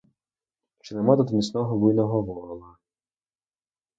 [0.79, 2.77] Чи нема тут міцного, буйного вола?